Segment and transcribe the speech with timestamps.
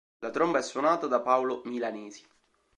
[0.23, 2.27] La tromba è suonata da Paolo Milanesi.